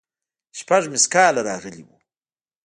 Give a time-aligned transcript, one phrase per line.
[0.59, 1.97] شپږ ميسکاله راغلي وو.